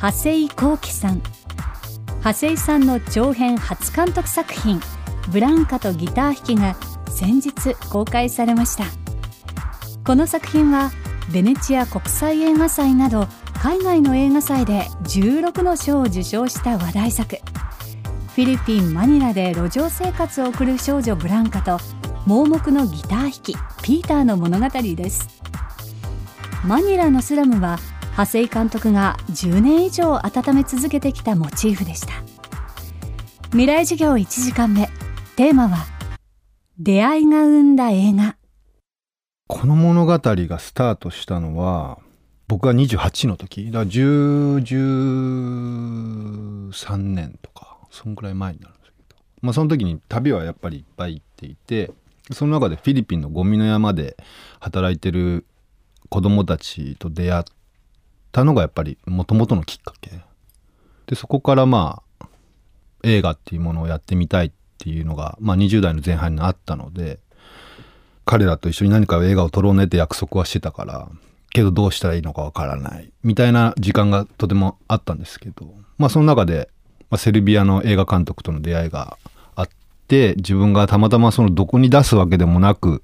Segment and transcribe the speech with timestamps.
[0.00, 1.20] 長谷幸喜さん。
[2.22, 4.80] 長谷さんの長編初監督作品
[5.30, 6.76] 「ブランカとギター弾き」が
[7.10, 8.84] 先日公開されました。
[10.04, 10.92] この作品は
[11.32, 13.26] ベネチア国際映画祭など
[13.60, 17.36] 海外の映画祭で16の賞を受賞した話題作。
[18.36, 21.80] フィリピン・マニラで路上生活を送る少女ブランカと
[22.24, 25.28] 盲目のギター弾きピーターの物語です。
[26.64, 27.80] マニラのスラムは
[28.18, 32.14] 長谷井監督が10年以上温め続けてきたモチーフでした。
[33.50, 34.88] 未来授業1時間目。
[35.36, 35.86] テーマは
[36.80, 38.36] 出会いが生んだ映画。
[39.46, 42.00] この物語がスタートしたのは
[42.48, 43.66] 僕が28の時。
[43.66, 44.64] だから10
[46.72, 51.92] 13年とかそんくらい前になるんですけど、まあ、その時に旅はやっぱりいっぱい行っていて
[52.32, 54.16] その中でフィリピンのゴミの山で
[54.58, 55.46] 働いてる
[56.08, 57.44] 子供たちと出会っ
[58.38, 60.10] たのがやっぱりもともとのきっかけ。
[61.06, 62.26] でそこからまあ
[63.02, 67.18] 映画っていうものをやってみたいっていうのが、まあ、20代の前半にあったので
[68.24, 71.08] 彼らと一緒に何か映画を撮ろうねって約束はしてたから
[71.50, 76.68] けどどうしたらいいのかわからないみたいな時間がとてもあったんですけどまあその中で、
[77.10, 79.16] まあ、セルビアの映画監督との出会いが
[79.56, 79.68] あっ
[80.06, 83.00] て自分がたまたまそのどこに出すわけでもなく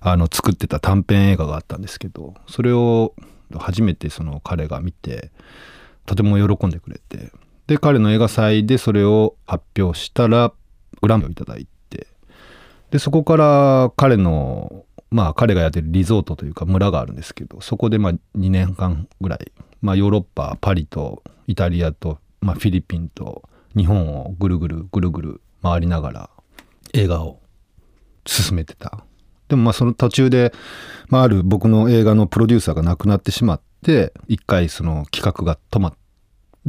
[0.00, 3.14] あの作ってた短編映画があったんですけどそれを
[3.54, 5.30] 初めてその彼が見て
[6.04, 7.32] とても喜んでくれて
[7.66, 10.52] で彼の映画祭でそれを発表したら
[11.02, 12.06] グランプリをいただいて
[12.90, 26.30] でそこから彼のまあ彼がやってるリゾートというか村があるんですけどそこでまあ2年間ぐらい、まあ、ヨーロッパパリとイタリアと、まあ、フィリピンと日本をぐるぐるぐるぐる回りながら
[26.94, 27.40] 映画を
[28.26, 29.04] 進めてた。
[29.48, 30.52] でもまあその途中で、
[31.08, 35.98] まあ、ある僕の映画のプロデューサーが亡くなってしまって一回その企画が止まって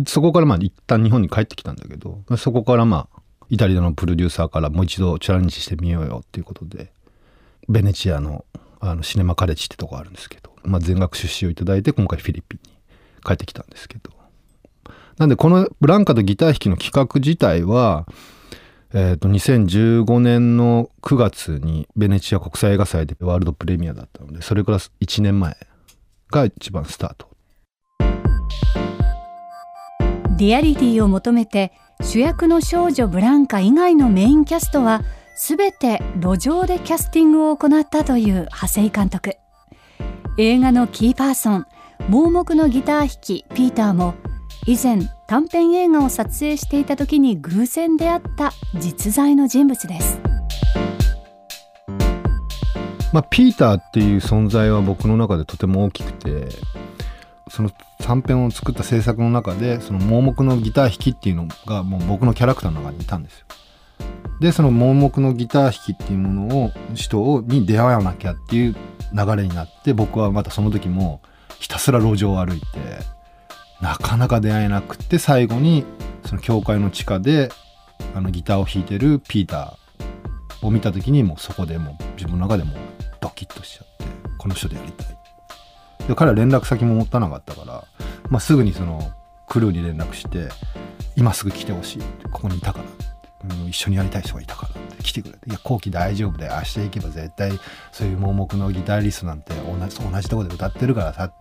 [0.05, 6.91] そこからまあ一旦日本に帰ってきたんだけどそこからまあイタリアのプロデューサーからもう一度チャレンジしてみようよっていうことで
[7.67, 8.45] ベネチアの
[8.79, 12.77] あのシネマカレッジってとこあるんですけど、まあ、全額出資をいただいて今回フィリピンに
[13.25, 14.11] 帰ってきたんですけど。
[15.17, 18.05] なんでこの「ブランカとギター弾き」の企画自体は
[18.99, 25.55] えー、と2015年の9月にベネチア国際映画祭でワールドプレミアだったのでそれから1年前
[26.31, 27.27] が一番スタート。
[30.37, 35.03] リアリティを求めて主役の少女ブランカ以外のメインキャストは
[35.37, 39.35] 全て路上でキャスティングを行ったという長谷井監督。
[40.39, 41.65] 映画のキーパーソン
[42.09, 44.15] 盲目のギター弾きピーターも
[44.65, 50.21] 以前短編映画を撮影していた時に偶然出会った実在の人物です
[53.13, 56.47] まあ、ピーターっていう存在は僕の中でとても大きくて
[57.49, 63.45] その短編を作った制作の中でその盲目のギター弾きっていうのがもう僕のキャラクターの中にいたんですよ。
[64.41, 68.75] でその盲目のギター弾きっていうものを人をに出会わなきゃっていう
[69.13, 71.21] 流れになって僕はまたその時も
[71.59, 72.65] ひたすら路上を歩いて
[73.81, 75.85] なかなか出会えなくて最後に
[76.25, 77.49] その教会の地下で
[78.15, 82.73] あのギターを弾いてるピーターを見た時にもうそこでもう自分の中でも
[83.19, 84.05] ドキッとしちゃって
[84.37, 85.07] この人でやりたい。
[86.07, 87.83] で彼は連絡先も持たなかったから、
[88.29, 89.11] まあ、すぐにその
[89.47, 90.49] クルーに連絡して
[91.15, 92.01] 今すぐ来てほしい
[92.31, 92.85] ここにいたから。
[93.43, 96.53] うん、一緒にやりたい人がいたからって来てくれて「いや後期大丈夫だよ。
[96.55, 97.51] 明日行けば絶対
[97.91, 101.31] そういう盲目のギタリストなんて同じ同じとこで歌ってるからさ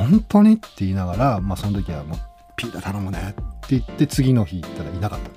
[0.00, 0.54] 本当に？
[0.54, 2.18] って言いながら、まあ、その時はもう
[2.56, 5.30] 「ピーター頼むね」って言って次の日行ったらいなかった。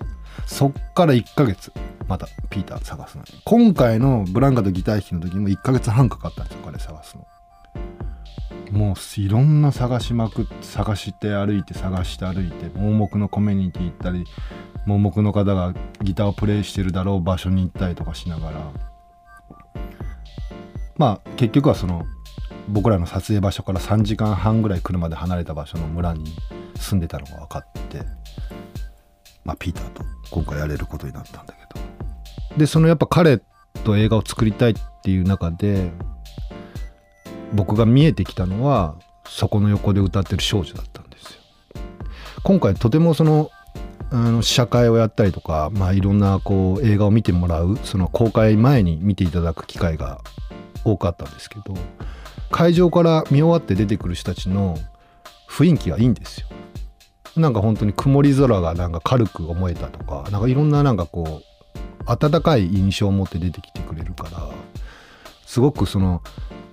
[0.45, 1.71] そっから1ヶ月
[2.07, 3.29] またピーター探すのに。
[3.45, 7.27] 今回のブランカとギター弾きの時も1ヶ月半かかったんですよ彼探すの。
[8.71, 14.25] もういろんな探しまくって探して歩いて探して歩いて盲目のコミュニティ行ったり
[14.87, 18.71] 盲目の方がギターをプレイしてるだろう場所に行ったりとかしながら。
[20.97, 22.03] まあ結局はその
[22.69, 26.33] 僕らの撮影場所から3時間半ぐらい車で離れた場所の村に
[26.77, 28.01] 住んでたのが分かって、
[29.43, 33.41] まあ、ピーターと今回やれることになったんだけどでそのやっぱ彼
[33.83, 35.91] と映画を作りたいっていう中で
[37.53, 38.95] 僕が見えてきたのは
[39.27, 41.39] そこの横で歌ってる少女だったんですよ。
[42.43, 43.49] 今回とてもその
[44.11, 50.21] あの試写会をやったりとか、まあ、いろんなこう映画を見てもらうその公開前に見ていただく機会が
[50.85, 51.73] 多かったんですけど
[52.53, 54.77] 会場から見終わって出てくる人たちの
[55.49, 56.47] 雰囲気がいいんですよ。
[57.35, 64.51] なんか本当に曇り空がなんか軽く思えたとかなんかいろんななんかこう温かい印象を持って出てきてくれるから
[65.47, 66.21] すごくその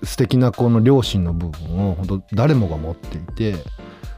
[0.03, 3.55] 素敵なこの両親の部分を本当誰もが持っていて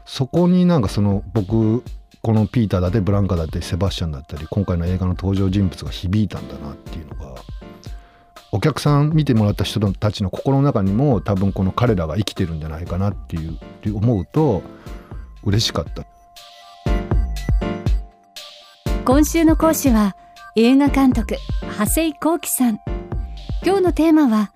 [0.04, 1.82] そこになんかその僕
[2.20, 7.40] このピーターだってブランカだってセバスチャンだったり今回の映画の登場人物が響いたんだなっていうのが
[8.54, 14.62] お客さん見てもらった人たちの心の中にも多分この彼らが生きてるんじゃないかなっていうって思うと
[15.42, 16.04] 嬉しかった。
[19.04, 20.14] 今週の講師は
[20.54, 21.34] 映画監督
[21.80, 22.78] 長谷幸喜さん。
[23.64, 24.52] 今日のテーマは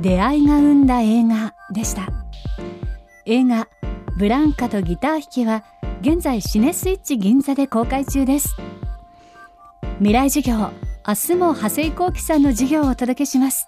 [0.00, 2.06] 出会いが生んだ映画でした。
[3.26, 3.66] 映画
[4.16, 5.64] ブランカとギター弾きは
[6.02, 8.54] 現在シネスイッチ銀座で公開中です。
[9.98, 13.66] 未来授業明日も長谷幸喜さんの授業をお届けします。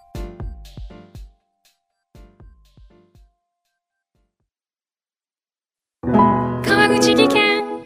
[6.05, 7.85] 川口技研。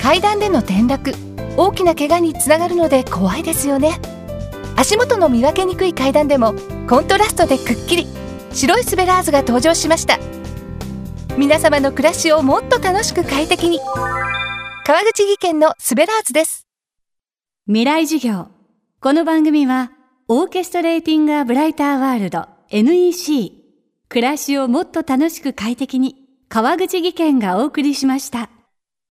[0.00, 1.14] 階段での転落。
[1.56, 3.98] 大きな怪我につながるので怖いですよね。
[4.76, 6.54] 足元の見分けにくい階段でも
[6.88, 8.06] コントラストでくっきり。
[8.52, 10.18] 白いスベラーズが登場しました。
[11.38, 13.80] 皆様の暮らしをもっと楽しく快適に。
[14.86, 16.63] 川口技研のスベラーズです
[17.66, 18.48] 未来授業。
[19.00, 19.90] この番組は
[20.28, 23.52] オーケストレーティングアブライターワールド NEC
[24.10, 28.50] 暮らしをもっと楽しく快適に川口技研がお送りしました。